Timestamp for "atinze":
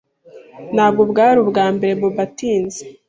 2.27-2.81